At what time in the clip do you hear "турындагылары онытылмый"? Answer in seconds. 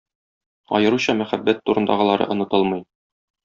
1.69-2.87